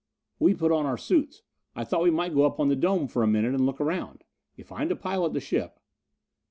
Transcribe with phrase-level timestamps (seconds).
[0.39, 1.43] "We put on our suits.
[1.75, 4.23] I thought we might go up on the dome for a minute and look around.
[4.57, 5.79] If I'm to pilot the ship...."